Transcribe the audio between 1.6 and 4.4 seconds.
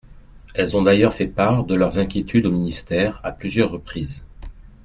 de leurs inquiétudes au ministère à plusieurs reprises.